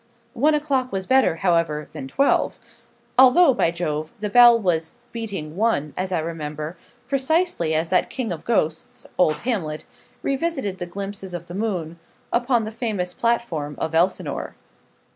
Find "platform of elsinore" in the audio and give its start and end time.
13.13-14.55